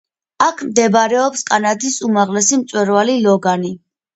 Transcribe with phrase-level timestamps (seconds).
[0.45, 3.75] აქ მდებარეობს კანადის უმაღლესი მწვერვალი ლოგანი.